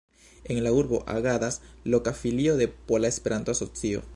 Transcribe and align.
En 0.45 0.63
la 0.63 0.71
urbo 0.71 1.03
agadas 1.07 1.61
loka 1.83 2.11
Filio 2.13 2.57
de 2.57 2.67
Pola 2.67 3.07
Esperanto-Asocio. 3.07 4.01